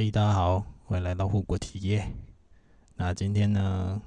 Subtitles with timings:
[0.00, 2.08] 嗨，大家好，欢迎来到护国企业。
[2.94, 4.00] 那今天呢，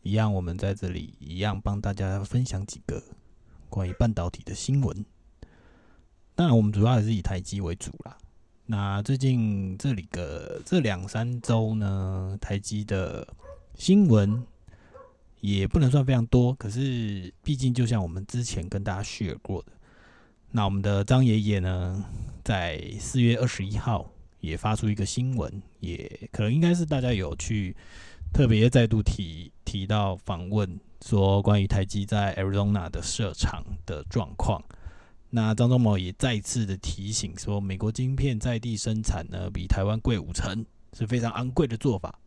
[0.00, 3.02] 一样我们在这里一样帮大家分享几个
[3.68, 5.04] 关于半导体的新闻。
[6.34, 8.16] 当然，我们主要还是以台积为主啦。
[8.64, 13.28] 那最近这里个这两三周呢，台积的
[13.74, 14.42] 新闻
[15.42, 19.72] 也不能算非常多，可是毕竟就像我们之前跟大家 share 过的，
[20.52, 22.02] 那我们的张爷爷呢，
[22.42, 24.10] 在四月二十一号
[24.40, 27.74] 也发出一个新闻，也可能应该是大家有去
[28.32, 34.62] 特别再度提提到访问，说关于台积在 Arizona 的设厂的状况。
[35.30, 40.64] 那张忠谋也再次的提醒说，美国晶片在地生产呢，比台湾贵五成，
[40.96, 42.18] 是非常昂贵的做法。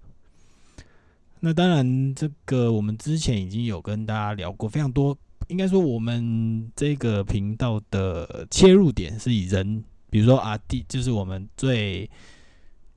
[1.40, 5.18] 那当然，这个我们之前已经有跟大家聊过非常多，
[5.48, 12.08] 应该说我们这个频道的切入点是以人，比如说啊，第就是我们最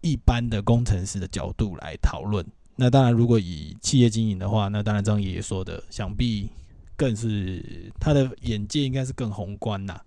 [0.03, 2.45] 一般的工程师的角度来讨论。
[2.77, 6.51] 那当然，如果以企业经营的话，那当然张爷爷说的，想必。
[6.97, 10.01] 更是他的眼界应该是更宏观呐。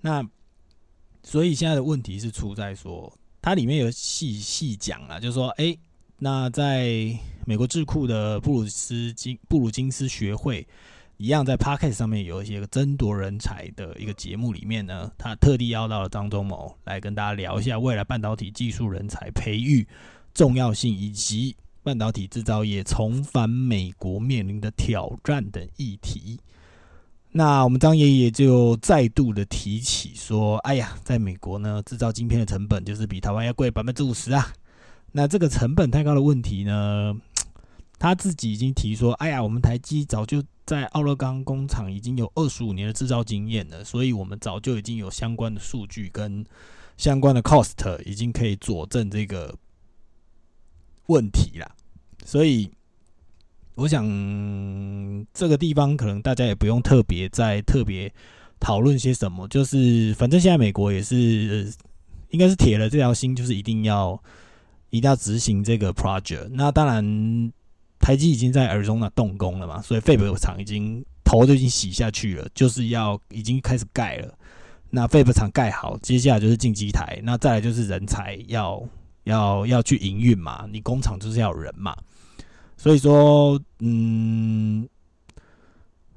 [0.00, 0.24] 那
[1.24, 3.12] 所以现在的问题是出在说，
[3.42, 5.76] 它里面有细细讲啊，就是说，哎，
[6.18, 7.12] 那在
[7.44, 10.64] 美国智库的布鲁斯金布鲁金斯学会
[11.18, 19.86] 一样，在 p a r k e t 上面有一些个争夺人才的一个节目里面呢，他特地邀到了张忠谋来跟大家聊一下未来半导体技术人才培育
[20.32, 21.54] 重要性以及。
[21.80, 26.38] 半导体制造业重返美国面临的挑战等议题，
[27.30, 34.52] 那我们张爷爷就再度的提起说：“哎呀，在美国呢，制造晶片的成本就是比台湾要贵百分之五十啊。
[35.12, 37.16] 那这个成本太高的问题呢，
[37.98, 46.44] 他自己已经提说：哎呀，我们台积早就在奥勒冈工厂已经有二十五年的制造经验了，所以我们早就已经有相关的数据跟
[46.96, 49.54] 相关的 cost 已经可以佐证这个
[51.06, 51.74] 问题了。”
[52.24, 52.70] 所以，
[53.74, 54.04] 我想
[55.32, 58.12] 这个地方可能大家也不用特别再特别
[58.60, 61.72] 讨论些什么，就是反正现在美国也是
[62.30, 64.20] 应该是铁了这条心，就是一定要
[64.90, 66.48] 一定要执行这个 project。
[66.50, 67.52] 那当然，
[67.98, 74.32] 台积已经在耳中那动工了嘛，所以废北厂已经头都已经洗下去了，就是要已经开始盖了。
[74.90, 78.82] 那废北厂盖好，接下来就是进机台，那再来就是人才要
[79.24, 81.94] 要要去营运嘛，你工厂就是要人嘛。
[82.76, 84.88] 所以说，嗯，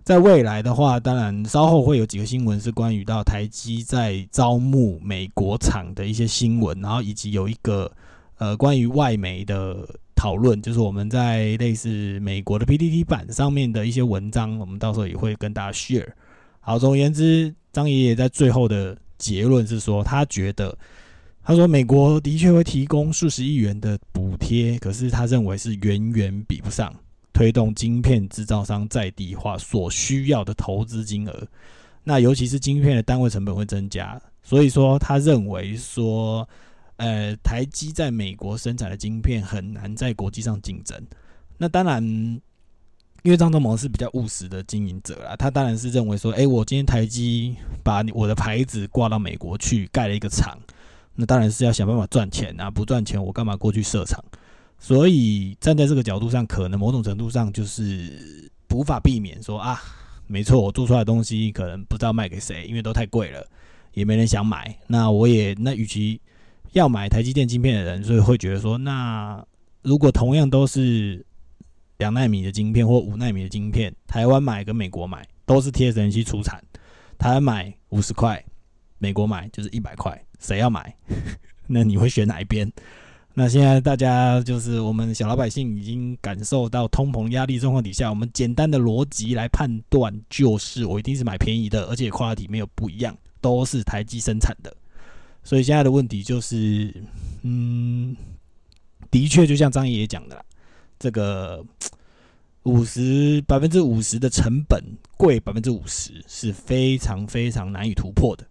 [0.03, 7.91] 在未来的话，当然稍后会有几个新闻是关于到台积在招募美国厂的一些新闻，然后以及有一个
[8.38, 9.86] 呃关于外媒的
[10.22, 16.08] 讨论，就是我们在类似美国的 PPT 版上面的一些文章，我们到时候也会跟大家 share。
[16.59, 20.78] 好，总而言之，张爷爷在最后的结论是说，他觉得。
[21.44, 26.94] 他说：“美国的确会提供数十亿元的补贴，可是他认为是远远比不上
[27.34, 31.48] 推动晶片制造商在地化所需要的投资金额。
[32.03, 36.48] 那尤其是晶片的单位成本会增加，所以说他认为说，
[36.97, 41.02] 呃，台积在美国生产的晶片很难在国际上竞争。
[41.57, 42.03] 那当然，
[43.24, 50.57] 因为张忠谋是比较务实的经营者啦，他当然是认为说，哎，我今天台积把我的牌子挂到美国去盖了一个厂。”
[51.13, 52.72] 那当然是要想办法赚钱啊！
[52.72, 54.23] 不赚钱，我干嘛过去设厂？
[54.79, 59.78] 所以站在这个角度上，可能某种程度上就是无法避免说啊，
[60.25, 63.46] 没错，我做出来的东西可能不知道卖给谁，因为都太贵了，
[63.94, 64.73] 也没人想买。
[64.88, 66.19] 那我也那与其
[66.72, 69.46] 要买台积电晶片的人，所以会觉得说，那
[69.82, 71.26] 如果同样都是
[71.98, 76.64] 两纳米的晶片或五纳米的晶片，台湾买跟美国买都是 TSMC 出产，
[77.18, 78.44] 台湾买五十块，
[79.00, 80.20] 美国买就是一百块。
[80.40, 80.96] 谁要买？
[81.68, 82.72] 那你会选哪一边？
[83.34, 94.76] 那现在大家就是我们小老百姓已经感受到通膨压力状况底下，我们简单的逻辑来判断，就是我一定是买便宜的，而且 quality 没有不一样，都是台积生产的。
[95.43, 96.93] 所以现在的问题就是，
[97.41, 98.16] 嗯，
[99.09, 100.46] 的确就像张爷爷讲的，
[100.99, 101.66] 这个
[102.64, 104.84] 五十百分之五十的成本
[105.17, 108.46] 贵百分之五十是非常非常难以突破的。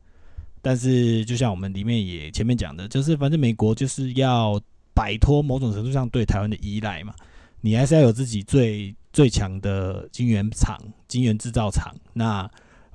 [0.60, 4.60] 但是，就像我们里面也前面讲的，就是反正美国就是要
[4.92, 7.14] 摆脱某种程度上对台湾的依赖嘛，
[7.62, 10.78] 你还是要有自己最最强的晶圆厂、
[11.08, 11.94] 晶圆制造厂。
[12.12, 12.50] 那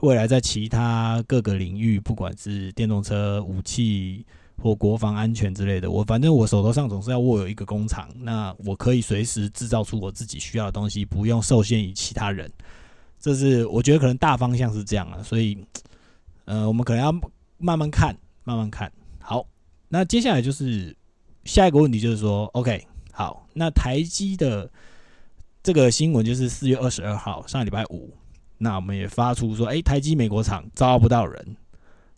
[0.05, 4.25] 未来在其他各个领域，不管是电动车、武器
[4.57, 12.51] 或国防安全之类的，我反正我手头上总是要握有一个工厂，那我可以随时制造出我自己需要的东西，不用受限于其他人。
[13.19, 15.57] 这是我觉得可能大方向是这样啊，所以，
[16.45, 17.13] 呃，我们可能要。
[17.57, 19.47] 慢慢看，慢慢看好。
[19.87, 20.93] 那接下来就是
[21.45, 24.69] 下一个问题，就是说，OK，好，那台积的
[25.63, 28.13] 这个新闻就是四月二十二号，上礼拜五，
[28.57, 31.57] 那我们也发出说，哎，台积美国厂招不到人。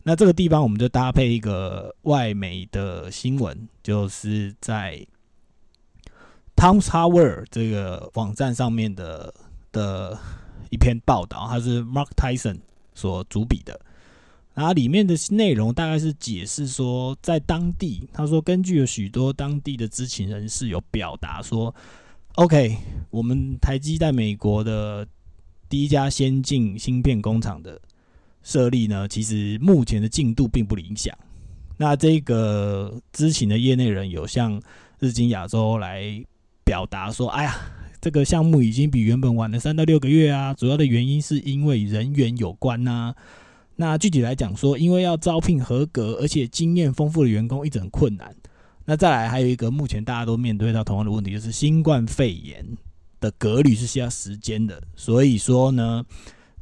[0.04, 5.06] 那这个地方我们就搭配一个外媒的新闻，就是在
[6.56, 9.34] Tom Tower 这个网站上面的
[9.70, 10.18] 的
[10.70, 12.58] 一篇报道，它是 Mark Tyson
[12.94, 13.78] 所主笔的。
[14.54, 21.72] 然后里面的内容大概是解释说，在当地，他说根据有许多当地的知情人士有表达说
[22.34, 22.76] ，OK，
[23.10, 25.06] 我们台积在美国的
[25.68, 27.80] 第一家先进芯片工厂的
[28.42, 31.16] 设立呢，其实目前的进度并不理想。
[31.76, 34.60] 那这个知情的业内人有向
[34.98, 36.24] 日经亚洲来
[36.64, 37.54] 表达说，哎呀，
[38.00, 43.14] 这个项目已经比原本晚了三到六个月啊，主要的原因是因为人员有关呐。
[43.76, 48.34] 那具体来讲说，因为要招聘合格而且经验丰富的员工，一直很困难。
[48.86, 52.66] 那再来还有一个，目前大家都面对到同样的问题，就是新冠肺炎
[53.20, 54.82] 的隔离是需要时间的。
[54.96, 56.04] 所以说呢，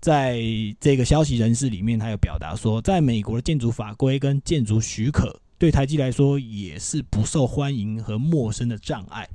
[0.00, 0.40] 在
[0.80, 9.28] 这个消息人士里面，他有表达说，在美国的建筑法规跟建筑许可，对台积来说也是不受欢迎和陌生的障碍。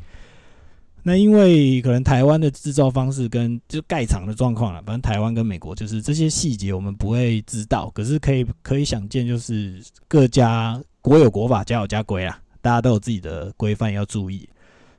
[1.03, 14.47] 那因为可能台湾的制造方式跟就盖厂的状况了，反正台湾跟美国就是这些细节我们不会知道，可是可以可以想见，就是各家国有国法，家有家规啊，大家都有自己的规范要注意。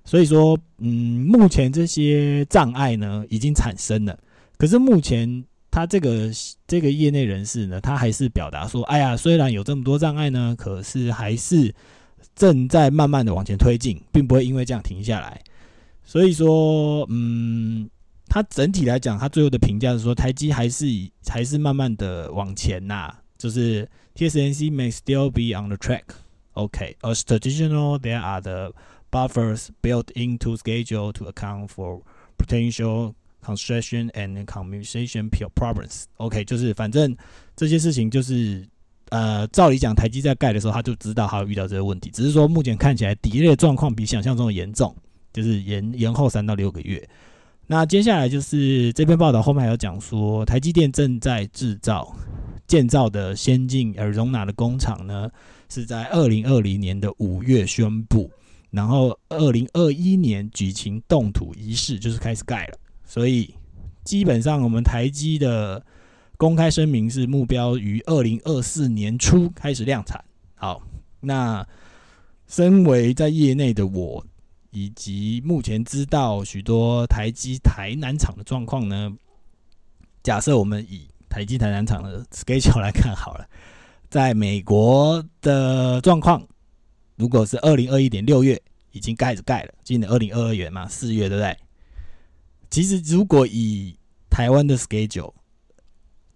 [0.04, 4.18] 所以说，嗯，目前这些障碍呢已经产生了，
[4.56, 6.30] 可是目前他这个
[6.66, 11.74] 这个业内人士呢，他还是表达说，哎呀，虽然有这么多障碍呢，可是还是
[12.34, 15.40] 正在慢慢的往前推进，并不会因为这样停下来。
[16.04, 17.88] 所以说，嗯，
[18.26, 20.86] 它整体来讲，它最后的评价是说，台积还是
[21.26, 23.14] 还是慢慢的往前呐。
[23.38, 26.04] 就是 TSMC may still be on the track.
[26.54, 28.72] Okay, as traditional, there are the
[29.12, 32.00] buffers built into schedule to account for
[32.36, 33.14] potential
[33.44, 36.06] construction and communication problems.
[36.16, 37.16] OK，就是反正
[37.54, 38.66] 这些事情就是
[39.10, 44.92] 呃，照理讲，台积在盖的时候，他就知道他会遇到这个问题，只是说目前看起来底类状况比想象中的严重。
[45.32, 47.02] 就是延延后三到六个月。
[47.66, 52.14] 那接下来就是这篇报道后面还有讲说，台积电正在制造
[52.66, 55.30] 建造的先进而容纳的工厂呢，
[55.70, 58.30] 是在二零二零年的五月宣布，
[58.72, 62.78] 然后二零二一年举行动土仪式，就是开始盖了。
[63.04, 63.54] 所以
[64.02, 65.86] 基本上我们台积的
[66.36, 70.24] 公开声明是目标于二零二四年初开始量产。
[70.56, 70.82] 好，
[71.20, 71.64] 那
[72.48, 74.26] 身为在业内的我。
[74.74, 79.12] 以及目前知道许多台积台南厂的状况呢？
[80.22, 83.46] 假设我们以台积台南厂的 schedule 来看好了，
[84.08, 86.42] 在美国的状况，
[87.22, 88.60] 如果是二零二一年六月
[88.90, 91.56] 已经盖着盖了，今年二零二二年嘛，四月对不对？
[92.68, 93.96] 其实如果以
[94.28, 95.32] 台湾的 schedule，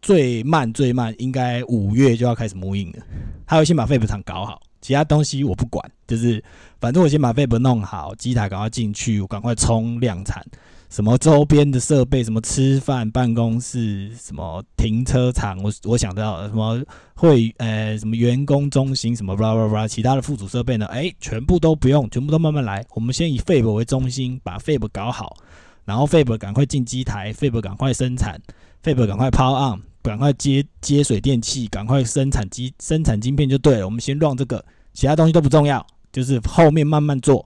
[0.00, 3.04] 最慢最慢应该五月就要开始模印了，
[3.44, 4.62] 他会先把废品厂搞好。
[4.80, 6.40] 其他东西我不管，就是
[6.78, 10.40] 反正我先把 f a b 弄好，机台赶快进去，我赶快冲量产。
[10.88, 16.82] 什么周边的设备，什么吃饭办公室，什么停车场，我我想到什么
[17.14, 20.86] 会呃什么员工中心，什么 blah blah blah，其他的附属设备呢？
[20.86, 22.84] 哎，全部都不用，全部都慢慢来。
[22.94, 25.36] 我们先以 f a b 为中心，把 f a b 搞好，
[25.84, 28.40] 然后 f a b 赶快进机台 f a b 赶快生产
[28.82, 29.82] f a b 赶快 power on。
[30.02, 33.84] 赶快接接水电气，赶快生产机生产晶片就对了。
[33.84, 37.44] 我们先让这个，其他东西都不重要，就是后面慢慢做。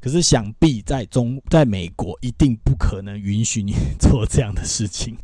[0.00, 5.16] 可是想必在中，在美国一定不可能允许你做这样的事情，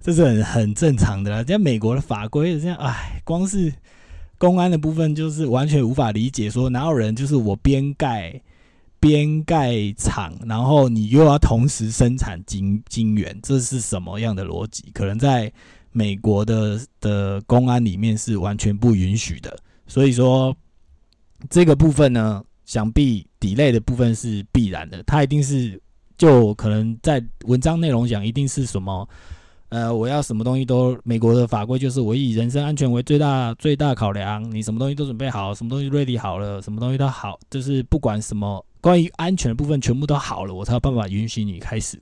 [0.00, 1.42] 这是很很正常的啦。
[1.42, 3.72] 在美国的法规这样，哎，光是
[4.38, 8.40] 公安的部分就是完全无法理解，说哪有人就是我边盖
[8.98, 14.84] 边盖厂，然后你又要同时生产晶晶元，这是什么样的逻辑？
[14.92, 15.52] 可能在。
[15.94, 19.54] 美国的的公安里面是完全不允许的，
[19.86, 20.56] 所以说
[21.50, 25.02] 这个部分呢，想必底类的部分是必然的。
[25.04, 25.80] 它一定是
[26.16, 29.08] 就可能在文章内容讲，一定是什么
[29.68, 42.00] 呃，我要什么东西都美国的法规就是我以人身安全为最大最大考量，你什么东西都准备好，什么东西 ready 好了，什么东西都好，就是不管什么关于安全的部分全部都好了，我才有办法允许你开始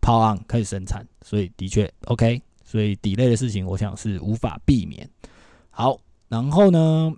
[0.00, 1.06] 抛案开始生产。
[1.22, 2.40] 所以的确 OK。
[2.66, 5.08] 所以底类的事情，我想是无法避免。
[5.70, 5.96] 好，
[6.28, 7.12] 然后呢，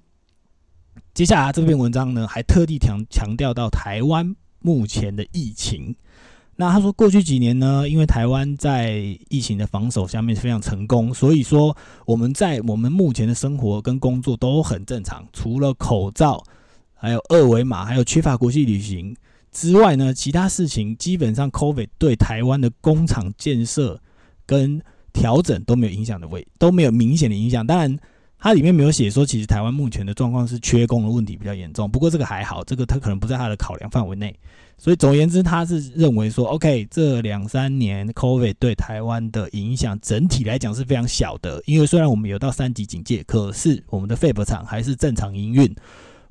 [1.17, 5.97] 接下来这篇文章呢，还特地强强调到台湾目前的疫情。
[6.57, 16.45] 那他说，过去几年呢，因为台湾在疫情的防守下面非常成功，所以说我们在我们目前的生活跟工作都很正常，除了口罩
[16.93, 19.17] 还有二维码，还有缺乏国际旅行
[19.51, 23.99] 之外呢，其他事情基本上 COVID 对台湾的工厂建设
[24.45, 24.83] 跟
[25.15, 27.67] 调整都没有影响的位，都没有明显的影响。
[27.67, 27.99] 当然，
[28.47, 31.91] 它里面没有写说，其实台湾目前的状况是缺工的问题比较严重。
[31.91, 34.33] 不过这个还好，这个它可能不在它的考量范围内。
[34.79, 41.61] 所以总而言之，他是认为说，OK，这两三年 COVID 对台湾的影响整体来讲是非常小的。
[41.67, 45.75] 因为虽然我们有到三级警戒，可是我们的废 b 厂还是正常营运。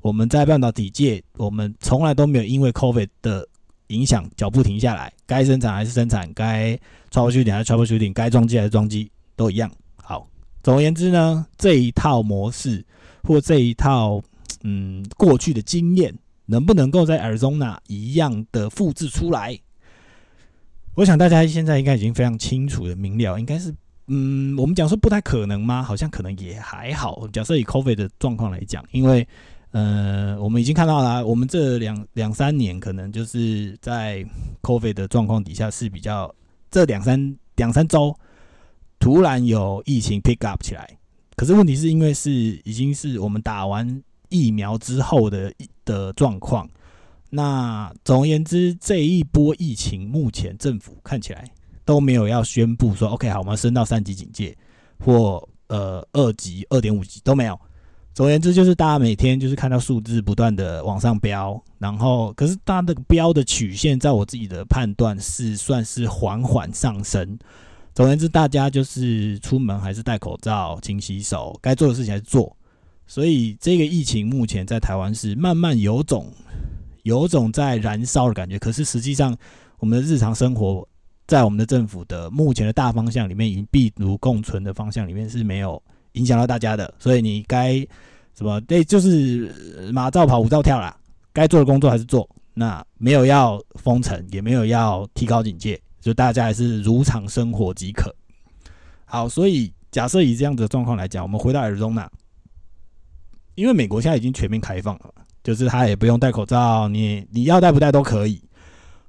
[0.00, 3.46] 我们在半导体界，我们从来都没有因为 COVID 的
[3.88, 6.80] 影响脚步停下来，该生产还是生产，该
[7.12, 9.70] troubleshooting 还是 troubleshooting，该装机还是装机，都一样。
[9.96, 10.26] 好，
[10.66, 12.84] 总而言之呢，这一套模式
[13.22, 14.20] 或这一套
[14.64, 16.12] 嗯过去的经验。
[16.48, 19.58] 能不能够在 Arizona 一样的复制出来？
[20.94, 23.74] 我想大家现在应该已经非常清楚的明了，应该是，
[24.06, 25.82] 嗯，我们讲说不太可能吗？
[25.82, 27.26] 好像可能也还好。
[27.32, 29.26] 假设以 COVID 的状况来讲，因为，
[29.72, 34.24] 呃，我们已经看到了，我们这两两三年可能就是在
[34.62, 36.32] COVID 的状况底下是比较，
[36.70, 38.16] 这两三两三周
[38.98, 40.98] 突然有疫情 pick up 起来，
[41.36, 44.02] 可是问题是因为是已经是我们打完。
[44.28, 45.52] 疫苗之后的
[45.84, 46.68] 的状况，
[47.30, 51.48] 那总而言之，这一波疫情目前政府看起来
[51.84, 54.58] 都没有要宣布说，OK，好，我们升到三级警戒
[54.98, 57.56] 或呃二级、二点五级都没有。
[58.14, 67.38] 总而言之，就是大家每天就是看到数字不断的往上飙，然后可是它的飙的曲线，在我自己的判断是算是缓缓上升。
[67.96, 72.54] 总而言之，大家就是出门还是戴口罩、勤洗手，该做的事情还是做。
[73.06, 76.30] 所以这个疫情目前在台湾是慢慢有种
[77.04, 79.34] 有种在燃烧的感觉，可是实际上
[79.78, 80.86] 我们的日常生活
[81.26, 86.92] 在我们的政府的目前的大方向里面，与病毒共存的方向里面是没有影响到大家的。
[86.98, 87.78] 所以你该
[88.36, 88.60] 什么？
[88.60, 90.94] 对，就是马照跑，舞照跳啦。
[91.32, 98.14] 该做的工作还是做，那没有要封城，也没有要提高警戒，就大家还是如常生活即可。
[99.06, 102.08] 好，所以假设以这样子的状况来讲，我们回到耳中呢？
[103.56, 108.40] 因为美国现在已经全面开放了，就是他也不用戴口罩，你你要戴不戴都可以。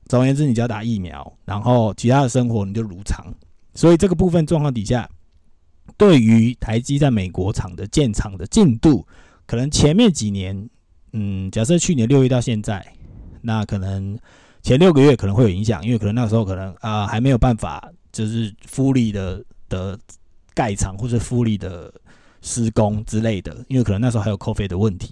[0.07, 3.31] 总而言之，你只要打疫苗，然后其他的生活你就如常。
[3.75, 5.07] 所以这个部分状况底下，
[5.97, 9.05] 对于台积在美国厂的建厂的进度，
[9.45, 10.67] 可能前面几年，
[11.13, 12.83] 嗯，假设去年六月到现在，
[13.43, 14.17] 那可能
[14.67, 19.97] 前六个月可能会有影响，因为可能那时候可能啊还没有办法，就是复利的的
[20.53, 21.89] 盖厂或者复利的。
[22.39, 25.11] 施工之类的，因为可能那时候还有扣费的问题。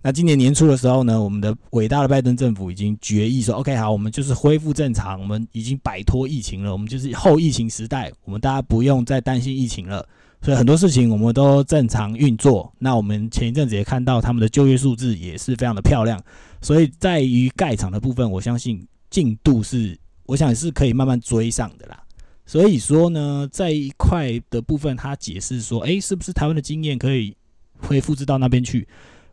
[0.00, 10.08] 那今年年初的时候呢，我们的伟大的拜登政府已经决议说：“OK，好，我们就是恢复正常，我们已经摆脱疫情了，我们就是后疫情时代，我们大家不用再担心疫情了。
[10.40, 12.72] 所以很多事情我们都正常运作。
[12.78, 16.18] 那我们前一阵子也看到他们的就业数字也是非常的漂亮。
[16.66, 22.02] 所以在于盖厂的部分，我相信进度是，我想是可以慢慢追上的啦。”
[22.44, 27.36] 所以说呢，在一块的部分，他解释说，诶，是不是台湾的经验可以
[27.78, 28.84] 会复制到那边去？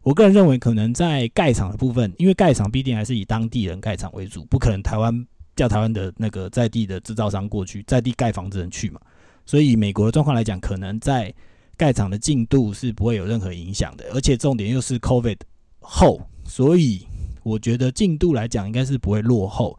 [0.04, 5.26] 我个人认为，可能在盖厂的部分，因为盖厂必定还是以当地人盖厂为主，不可能台湾
[5.56, 9.02] 叫台湾的那个在地的制造商过去，在地盖房子人去嘛。
[9.44, 11.34] 所以美国的状况来讲，可能在
[11.76, 15.40] 盖厂的进度是不会有任何影响的，而且重点又是 COVID
[15.80, 17.08] 后，所以
[17.44, 19.78] 我觉得进度来讲应该是不会落后。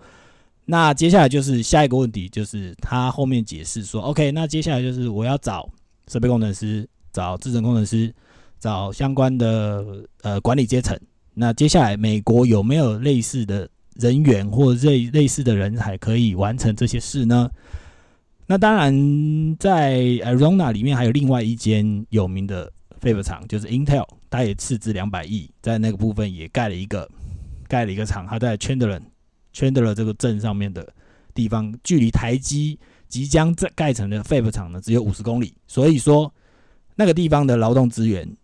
[0.67, 5.69] 那接下来就是下一个问题，就是他后面解释说，OK，那接下来就是我要找
[6.09, 8.15] 设备工程师、找制程工程师、
[8.59, 9.85] 找相关的
[10.23, 10.99] 呃管理阶层。
[11.35, 17.51] 那接下来美国有没有类似的人员或类类似的人才可以完成这些事呢？
[18.47, 27.11] 那当然，在 Arizona 里面还有另外一间有名的废品厂，就是 Intel，它也斥资两百亿，在那个部分也盖了一个
[27.75, 29.01] 盖了一个厂，它在 Chandler。
[29.53, 30.89] Chandler 这个镇上面的
[31.33, 32.79] 地方，距离台积
[33.09, 35.53] 即将在盖成的 Fab 厂呢，只有五十公里。
[35.67, 36.33] 所以说，
[36.95, 38.37] 那个地方的劳动资源，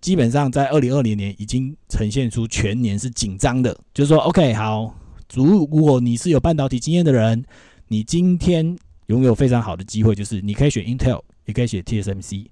[0.00, 3.76] 基本上在二零二零年已经呈现出全年是紧张的。
[3.92, 4.94] 就是说，OK，好，
[5.34, 7.44] 如如果你是有半导体经验的人，
[7.88, 8.76] 你今天
[9.06, 12.46] 拥有非常好的机会，就是你可以选 Intel，也可以选 TSMC。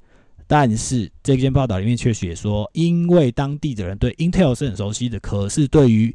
[0.52, 6.12] 但是这篇报道里面却写说，因为当地的人对 Intel 是很熟悉的，可是对于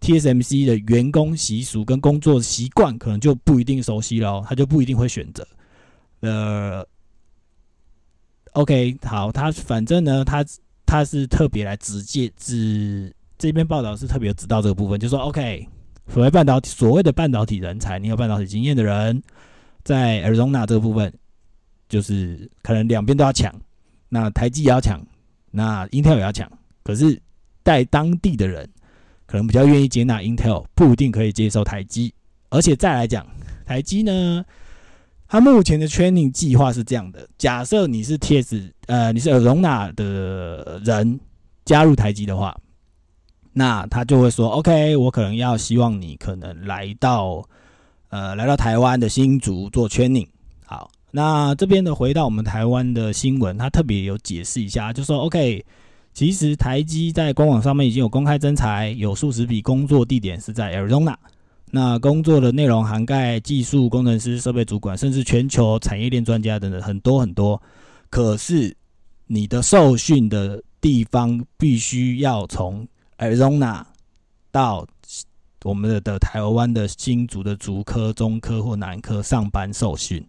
[0.00, 5.44] TSMC 的员工习俗跟工作习惯可能就不一定熟悉了，他就不一定会选择。
[6.20, 6.86] 呃
[8.52, 10.44] ，OK，好，他反正呢，他
[10.86, 15.66] 他是特别来直接指这篇报道是特别指到这个部分，就说 OK，
[16.06, 19.20] 所谓半导体所谓的半导体人才，你有半导体经验的人，
[19.82, 21.12] 在 Arizona 这个部分，
[21.88, 23.52] 就是可能两边都要抢，
[24.12, 25.00] 那台积也要抢，
[25.50, 26.46] 那 Intel 也要抢，
[26.84, 27.18] 可是。
[27.64, 28.68] 在当地的人
[29.24, 32.12] 可能比较愿意接纳 Intel，不一定可以接受台积。
[32.50, 33.24] 而且再来讲，
[33.64, 34.44] 台积呢，
[35.28, 41.20] 它目前的 training 计划是这样的：假设你是 TS，呃，你是 Arona 的人
[41.64, 42.52] 加入台积的话，
[43.52, 47.44] 那他就会说：OK，我可能要希望你可能来到，
[48.08, 50.26] 呃，来到台湾的新竹做 training。
[50.64, 55.64] 好，那这边的回到我们台湾的新闻，他特别有解释一下，就说 OK。
[56.14, 61.14] 其实台积在官网上面已经有公开征才，有数十笔工作地点是在 Arizona。
[61.70, 67.60] 那工作的内容涵盖技术工程师、设备主管，甚至全球产业链专家等等很多很多。
[68.10, 68.76] 可是
[69.26, 73.82] 你的受训的地方必须要从 Arizona
[74.50, 74.86] 到
[75.64, 80.22] 我们的的台湾的新竹的竹科、中科或南科上班受训。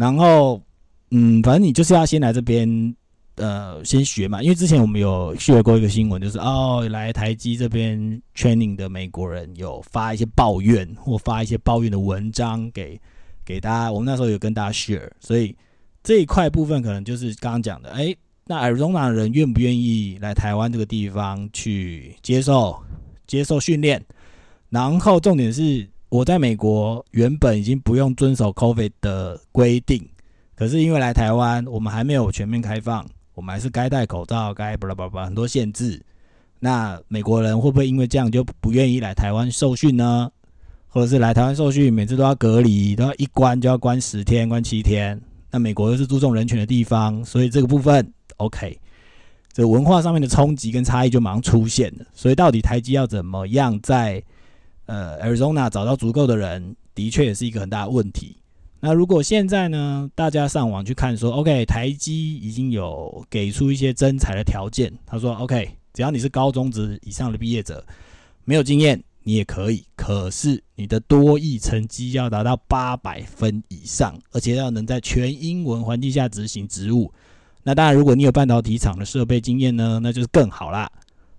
[0.00, 0.62] 然后，
[1.10, 2.96] 嗯，反正你就是要先来这边。
[3.36, 13.00] 呃，先学嘛，因为之前我们有学过一个新闻，就是哦，来台积这边 training 的美国人有发一些抱怨或发一些抱怨的文章给
[13.42, 13.90] 给大家。
[13.90, 15.56] 我们那时候有跟大家 share，所以
[16.02, 18.14] 这一块部分可能就是刚刚讲的，哎，
[18.44, 22.78] 那 Arizona 人愿不愿意来台湾这个地方去接受
[23.26, 24.04] 接受训练？
[24.68, 30.06] 然后重点是，我在美国原本已经不用遵守 COVID 的规定，
[30.56, 33.06] 可是因为来台湾，我们还没有全面开放。
[33.32, 36.02] 我们还是该戴口罩，该巴拉巴拉很多限制。
[36.58, 40.30] 那美国人会不会因为这样就不愿意来台湾受训呢？
[40.88, 45.18] 或者是来台湾受训，每次都要隔离，都要一关就要关十天、关七天？
[45.50, 48.76] 那美国又是注重人权的地方，所以这个部分 OK，
[49.52, 52.04] 这文化上面的冲击跟差异就马上出现了。
[52.12, 54.22] 所以到底台积要怎么样在
[54.90, 58.36] 呃 Arizona 找到足够的人，的确也是一个很大的问题。
[58.80, 60.10] 那如果现在呢？
[60.16, 64.92] 大家上网去看说，OK，台积已经有给出一些增才的条件。
[65.06, 67.86] 他说，OK，只要你是高中职以上的毕业者，
[68.44, 69.84] 没有经验你也可以。
[69.94, 77.12] 可是你的多益成绩要达到八百分以上，而且要能在全英文环境下执行职务。
[77.62, 80.90] 那当然，如果你有半导体厂的设备经验呢，那就是更好啦。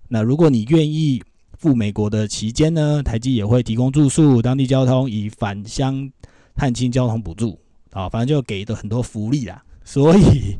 [0.08, 1.20] 那如果你愿意
[1.62, 6.10] 赴美国的期间呢，台积也会提供住宿、当地交通以返乡。
[6.54, 7.58] 探亲交通补助
[7.92, 9.62] 啊，反正就给的很多福利啦。
[9.84, 10.58] 所以，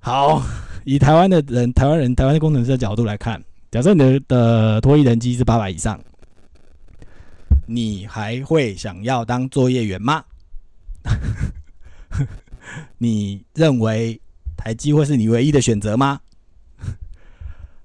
[0.00, 0.42] 好，
[0.84, 6.00] 以台湾的人、台湾人、台湾的工程师的角度来看，假设你的的脱衣人机是八百以上，
[7.66, 10.24] 你还会想要当作业员吗？
[12.98, 14.20] 你认为
[14.56, 16.20] 台积会是你唯一的选择吗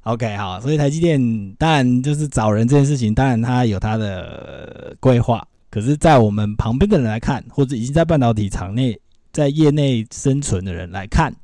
[0.06, 5.46] ？OK，好，所以台积电当然就是找人这件事情，当然它有它的规划。
[5.70, 8.98] 可是，在我们旁边的人来看，或者已经在半导体厂内、
[9.34, 11.36] 在业内生存的人来看，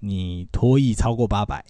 [0.00, 1.64] 你脱役超过八百，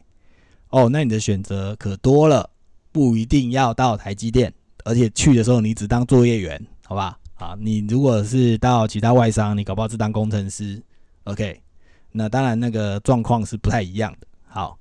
[0.70, 2.50] 哦，那你的选择可多了，
[2.90, 4.52] 不一定要到台积电，
[4.84, 7.16] 而且去的时候你只当作业员，好吧？
[7.36, 10.82] 啊，你如果是到其他外商，你搞不好是当工程师
[11.24, 11.60] ，OK？
[12.10, 14.26] 那当然那个状况是不太一样的。
[14.48, 14.76] 好，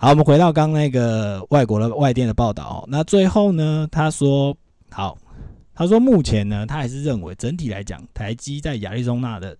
[0.00, 4.56] 好，我们回到刚那个外国的外电的报道哦，那最后呢，他说
[4.90, 5.18] 好。
[5.74, 9.56] 他说：“目前呢，他还是认为整体来讲，台积在亚利桑那的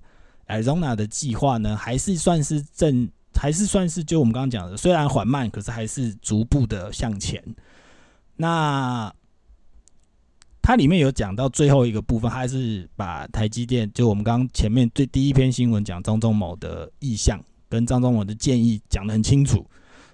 [0.49, 7.41] Arizona 的计划呢，还是算是正，还是算是就我们刚刚讲的，虽然缓慢，可是还是逐步的向前。
[8.35, 9.15] 那
[10.61, 19.65] 它里面有讲到最后一个部分，还是把台积电，就我们刚刚前面最第一篇新闻讲张忠谋的意向跟张忠谋的建议讲得很清楚。”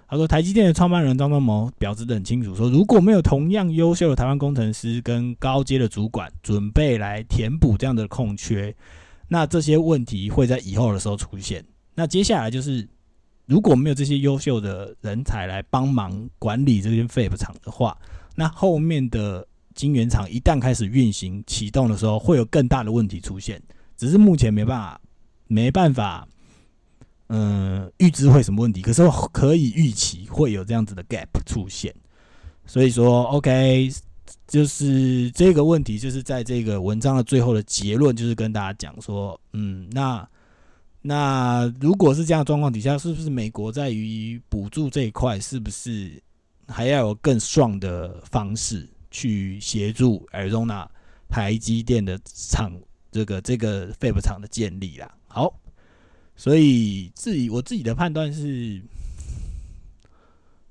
[0.07, 8.75] 他说：“台积电的创办人张忠谋表示的很清楚，说如果没有同样优秀的台湾工程师跟高阶的主管准备来填补这样的空缺，
[9.27, 11.65] 那这些问题会在以后的时候出现。
[11.95, 12.87] 那接下来就是，
[13.47, 17.97] 如果没有这些优秀的人才来帮忙管理这间 Fab 厂的话，
[18.35, 23.59] 那后面的晶圆厂一旦开始运行启动的时候，会有更大的问题出现。
[23.97, 25.01] 只是目前没办法，
[25.47, 26.27] 没办法。”
[27.29, 28.83] 嗯，预知会什么问题？
[28.83, 31.91] 可是可以预期会有这样子的 gap 出现，
[32.67, 33.91] 所以说 OK，
[34.47, 40.27] 就是这个问题，就是在这个文章的最后的结论，就是跟大家讲说，嗯，那
[41.01, 46.21] 那如果是这样状况底下，是不是美国在于补助这一块，是不是
[46.67, 50.87] 还要有更 strong 的方式去协助 Arizona
[51.27, 52.71] 台积电的厂
[53.11, 55.11] 这个这个 fab 厂的建立啦？
[55.27, 55.51] 好。
[56.35, 58.81] 所以自己我自己的判断是，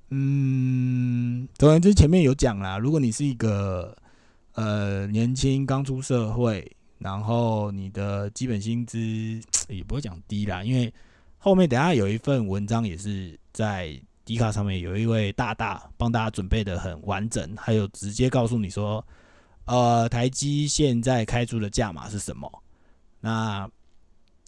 [0.09, 2.77] 嗯，总而言之，前面有讲啦。
[2.77, 3.97] 如果你是一个
[4.53, 8.97] 呃年轻刚出社会，然后你的基本薪资
[9.67, 10.93] 也不会讲低啦，因为
[11.37, 19.05] 后面等下有一份文章也是在迪卡上面有一位大大帮大家准备的很完整，还有直接告诉你说，
[19.65, 22.49] 呃，台积现在开出的价码是什么？
[23.19, 23.69] 那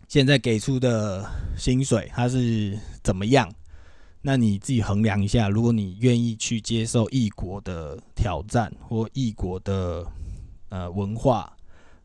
[0.07, 1.25] 现在给出的
[1.57, 3.51] 薪水它是怎么样？
[4.21, 10.05] 那你自己衡量一下，如果你愿意去接受异国的挑战或异国的
[10.69, 11.51] 呃文化，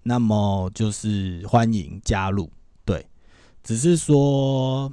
[0.02, 2.50] 那么就是欢迎加入。
[2.84, 3.04] 对，
[3.62, 4.92] 只是说，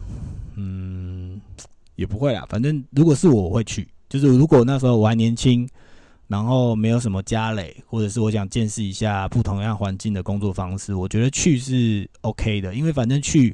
[0.55, 1.39] 嗯。
[1.95, 3.85] 也不会啦，反正如果是我，我会去。
[4.07, 5.67] 就是如果那时候我还年轻，
[6.29, 12.73] 然后没有什么家累，或者是我想见识一下不同样环境的工作方式，我觉得去是 OK 的。
[12.73, 13.53] 因为反正去，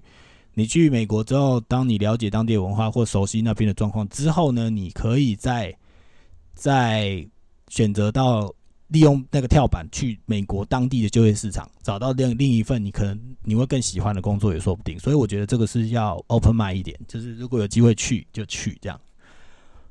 [0.53, 5.75] 你去美国之后，当你了解当地文化或熟悉那边的状况之后呢，你可以再
[6.53, 7.25] 再
[7.69, 8.53] 选择到。
[8.89, 14.97] 利用那个跳板去美国当地的就业市场，找到另另一份你可能你会更喜欢的工作也说不定。
[14.99, 18.97] 所以我觉得这个是要 open mind 一点，就是如果有机会去就去这样。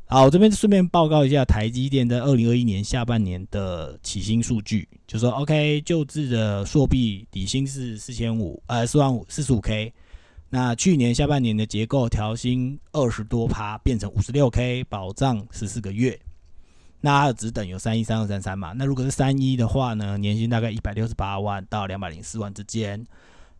[0.06, 9.92] 好，我这边顺便报告一下台积电在二零二一年下半年的起薪数据，就说 OK 就职的硕币底薪是四千五，呃四万五四十五 K。
[10.50, 16.20] 那去年下半年的结构调薪二十多趴，变成五十六 K，保障十四个月。
[17.00, 18.72] 那它的值等有三一、三二、三三嘛？
[18.72, 23.02] 那如果是三一的话呢，年薪大概一百六十八万到两百零四万之间；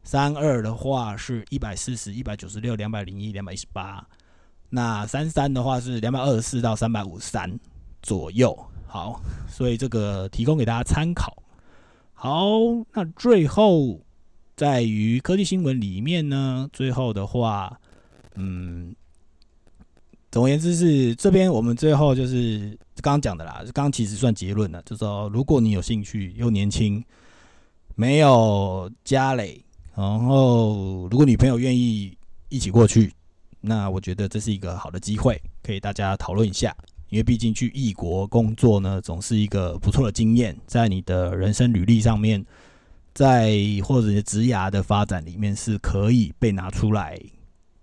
[0.04, 4.06] 三二的话是一百四十一百九十六、两百零一、两百一十八；
[4.74, 7.48] 那三三的话是两百二十四到三百五十三
[8.02, 8.58] 左右。
[8.86, 11.42] 好，所以这个提供给大家参考。
[12.12, 12.48] 好，
[12.92, 14.00] 那最后
[14.56, 17.78] 在于科技新闻里面呢，最后的话，
[18.34, 18.94] 嗯。
[20.32, 27.00] 总而言之是这边我们最后就是刚刚讲的啦，刚刚其实算结论了，就说如果你有兴趣又年轻，
[27.94, 33.12] 没有家累，然后如果女朋友愿意一起过去，
[33.64, 36.74] 那我觉得这是一个好的机会，可以大家讨论一下。
[37.08, 42.44] 因为毕竟去异国工作呢，总是一个不错的经验，在你的人生履历上面，
[43.12, 47.18] 在或者职涯的发展里面是可以被拿出来。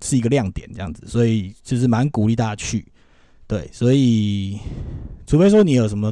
[0.04, 2.84] 是一个亮点，这样子，所以就是蛮鼓励大家去，
[3.46, 4.58] 对，所以
[5.28, 6.12] 除非说你有什么，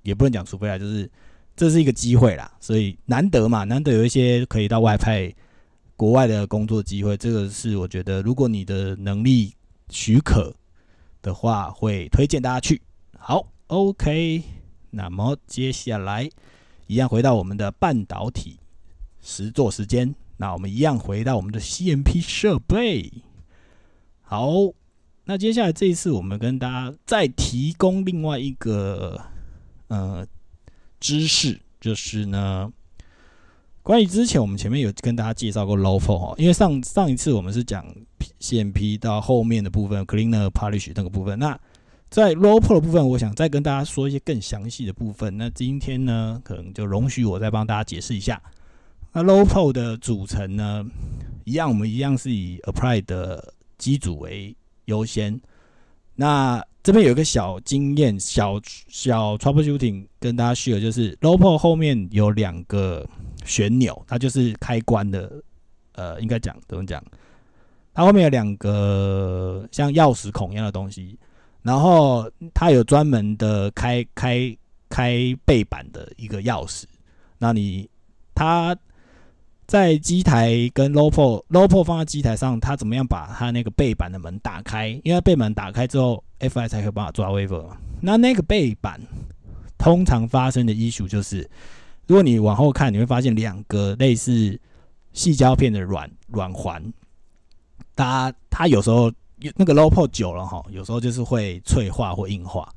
[0.00, 1.06] 也不能讲除非啊，就是
[1.54, 5.30] 这是一个机会啦，所以难得嘛，难得有一些可以到外派
[5.96, 9.54] 国外的工作机会，这个是我觉得如果你的能力
[9.88, 10.54] 许可
[11.22, 12.82] 的话，会推荐大家去。
[13.18, 14.42] 好，OK，
[14.90, 16.28] 那么接下来
[16.86, 18.58] 一样回到我们的半导体
[19.20, 20.14] 实做时间。
[20.36, 23.10] 那我们一样回到我们的 CMP 设备。
[24.20, 24.50] 好，
[25.24, 29.18] 那接下来这一次我们跟大家再提供另外一个
[29.88, 30.26] 呃
[31.00, 32.70] 知识，就是呢，
[33.86, 37.86] 关于之前我们前面有跟大家介绍过 Low f o 哈，因为上上一次我们是讲
[38.40, 41.56] CMP 到后面的部分 Cleaner Polish 那个部分，那
[42.10, 45.36] 在 Low Pro 的部分，我想再跟大家说一些更详细的部分。
[45.36, 48.42] 那今天呢，可能就容许我再帮大家解释一下。
[49.12, 50.84] 那 low p o 的组成呢，
[51.44, 54.52] 一样，我们一样是以 apply 的机组为
[54.86, 55.40] 优先。
[56.16, 63.08] 那这边有一个小经验，小小 troubleshooting 跟大家 share，就是 low p o 后面有两个
[63.46, 65.32] 旋钮，它就是开关的，
[65.92, 67.02] 呃，应该讲怎么讲？
[67.94, 71.18] 它后面有两个像钥匙孔一样的东西，
[71.62, 74.54] 然后它有专门的开开
[74.90, 76.84] 开背板的一个钥匙，
[77.38, 77.88] 那你
[78.34, 78.76] 它。
[79.68, 84.90] 在机台跟 low po low po 放在机台上，它怎么样把它那个背板的门打开？
[85.02, 87.66] 因为背板打开之后，Fi 才可以办法抓 wafer。
[88.00, 89.00] 那那个背板
[89.76, 91.50] 通常发生的 issue 就是，
[92.06, 94.58] 如果你往后看，你会发现两个类似
[95.12, 96.82] 细胶片的软软环，
[97.94, 99.12] 它它有时候
[99.56, 102.68] 那个 low po 久了哈，有时候就是会脆化或硬化，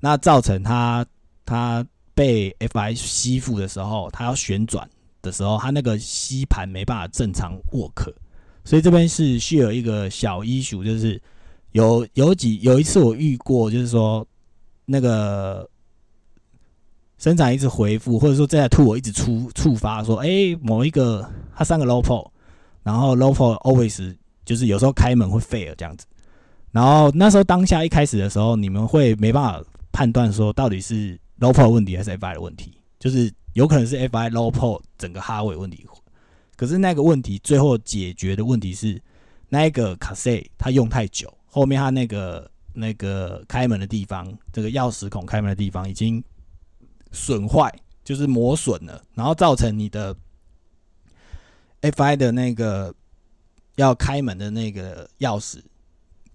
[0.00, 1.06] 那造成它
[1.44, 4.88] 它被 Fi 吸附的时候，它要旋转。
[5.22, 8.14] 的时候，它那个吸盘没办法正常握可，
[8.64, 11.20] 所以这边是需要一个小医术，就是
[11.72, 14.24] 有有几有一次我遇过，就是说
[14.84, 15.68] 那个
[17.18, 22.28] 生产一直回复，或者说这台兔我一直触触发说，哎，某一个它三个 low pole，
[22.82, 26.06] 然后 low pole always 就是有时候开门会 fail 这样子，
[26.72, 33.32] 然后那时候当下一开始的时候，你们会没办法判断说到底是 low pole 问题还是 fi 的问题，就是。
[33.56, 35.86] 有可能是 Fi low port 整个哈位问题，
[36.56, 39.02] 可是那个问题最后解决的问题是
[39.48, 46.22] 那一个卡塞它用太久，后面它那个那个开门的地方，这个钥匙孔开门的地方已经
[47.16, 47.72] 损坏，
[48.04, 50.14] 就是磨损了，然后造成你的
[51.80, 52.94] Fi 的那个
[53.76, 55.60] 要开门的那个钥匙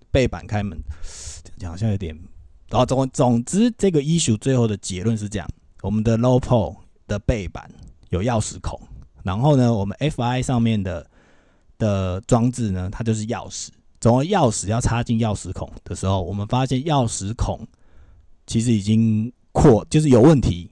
[0.10, 0.82] 背板开门，
[1.58, 2.18] 讲好像有点。
[2.70, 5.48] 然后总总之，这个 issue 最后的结论是这样：
[5.82, 7.70] 我们的 Low Pro 的背板
[8.10, 8.82] 有钥匙孔，
[9.24, 11.06] 然后呢，我们 FI 上面的
[11.78, 13.68] 的装置呢，它就是钥匙。
[14.00, 17.68] 总而钥匙要插进钥匙孔的时候，我们发现钥匙孔
[18.48, 20.71] 其实已经扩，就是有问题，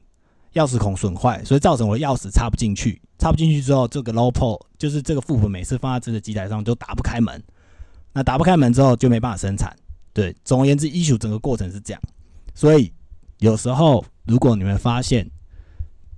[0.60, 3.02] 钥匙孔损坏，所以造成我的钥匙插不进去。
[3.18, 7.42] 插不进去之后，这个 low pole 就是这个副本每次放在这个机台上都打不开门。
[8.14, 9.76] 那打不开门之后就没办法生产。
[10.14, 12.02] 对，总而言之，issue 整个过程是这样。
[12.54, 12.92] 所以
[13.40, 15.30] 有时候如果你们发现，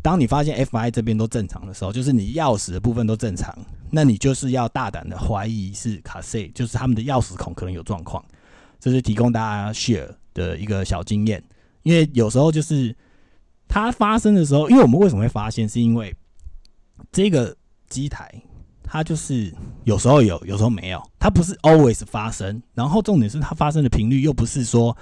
[0.01, 3.55] 当你发现 FI 这边都正常的时候，就是你钥匙的部分都正常，
[3.91, 8.23] 那你就是要大胆的怀疑是卡塞，就是他们的钥匙孔可能有状况。
[8.79, 11.43] 这是提供大家 share 的一个小经验。
[11.83, 12.95] 因为有时候就是
[13.73, 16.13] 它发生的时候，因为我们为什么会发现，是因为
[17.09, 17.55] 这个
[17.87, 18.29] 机台，
[18.83, 19.49] 它就是
[19.85, 22.61] 有时候有，有时候没有，它不是 always 发生。
[22.73, 24.95] 然后重点是它发生的频率又不是说，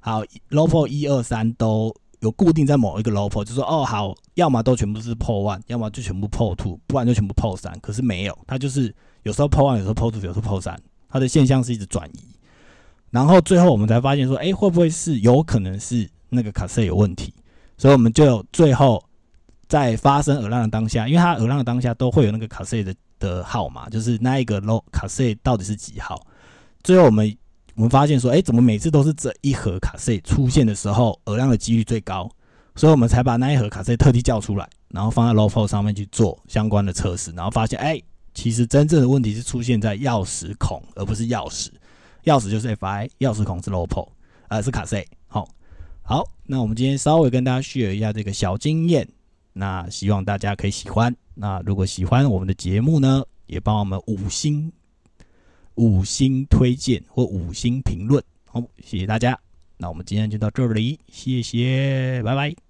[0.00, 7.78] 好 low pole 一二三都有固定在某一个 Lopo 就说哦好，要么都全部是 p o one，要么就全部 p o two，不然就全部 p o 三。
[7.80, 10.74] 可是没有，它就是有时候 p o one，有时候 p o two，有时候 p o 三，
[11.10, 12.20] 它的现象是一直转移。
[13.10, 17.34] 然后最后我们才发现说，哎，会不会是有可能是那个卡塞有问题？
[17.76, 19.02] 所以我们就最后。
[19.68, 26.24] 在发生耳浪的当下，因为它耳浪的当下都会有那个卡塞的的号码，就是那一个 low 卡塞到底是几号？
[26.84, 27.36] 最后我们
[27.74, 32.30] 我们发现说，哎，怎么每次都是这一盒卡塞出现的时候，耳浪的几率最高？
[32.76, 38.00] 所以我们才把那一盒卡塞特地叫出来，然后放在 low pole 上面去做相关的测试，然后发现，哎，
[38.34, 41.70] 其实真正的问题是出现在钥匙孔，而不是钥匙。
[42.22, 44.10] 钥匙就是 FI，钥匙孔是 low pole，
[44.46, 45.04] 呃，是卡塞。
[46.08, 49.08] 好，那我们今天稍微跟大家 share 一下这个小经验。
[49.52, 51.12] 那希望大家可以喜欢。
[51.34, 54.72] 那如果喜欢我们的节目呢，也帮我们五星
[55.74, 58.22] 五星推荐或五星评论。
[58.44, 59.36] 好，谢谢大家。
[59.78, 62.65] 那我们今天就到这里，谢谢，拜拜。